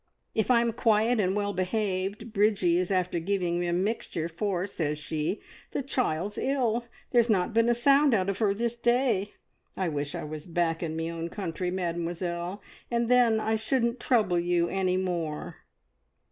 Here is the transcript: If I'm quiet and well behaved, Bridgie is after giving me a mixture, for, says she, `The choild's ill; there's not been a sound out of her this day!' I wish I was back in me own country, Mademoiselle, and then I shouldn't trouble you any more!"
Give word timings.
If 0.33 0.49
I'm 0.49 0.73
quiet 0.73 1.19
and 1.19 1.35
well 1.35 1.53
behaved, 1.53 2.33
Bridgie 2.33 2.79
is 2.79 2.89
after 2.89 3.19
giving 3.19 3.59
me 3.59 3.67
a 3.67 3.71
mixture, 3.71 4.27
for, 4.27 4.65
says 4.65 4.97
she, 4.97 5.39
`The 5.71 5.85
choild's 5.85 6.39
ill; 6.39 6.85
there's 7.11 7.29
not 7.29 7.53
been 7.53 7.69
a 7.69 7.75
sound 7.75 8.15
out 8.15 8.27
of 8.27 8.39
her 8.39 8.51
this 8.55 8.75
day!' 8.75 9.35
I 9.77 9.89
wish 9.89 10.15
I 10.15 10.23
was 10.23 10.47
back 10.47 10.81
in 10.81 10.95
me 10.95 11.11
own 11.11 11.29
country, 11.29 11.69
Mademoiselle, 11.69 12.63
and 12.89 13.09
then 13.09 13.39
I 13.39 13.55
shouldn't 13.55 13.99
trouble 13.99 14.39
you 14.39 14.67
any 14.69 14.97
more!" 14.97 15.57